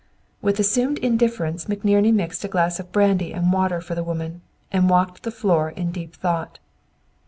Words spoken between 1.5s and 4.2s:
McNerney mixed a glass of brandy and water for the